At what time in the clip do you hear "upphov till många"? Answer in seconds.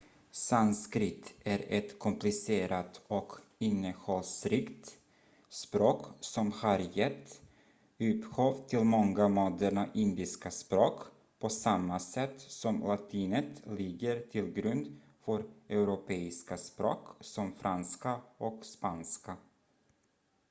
7.99-9.27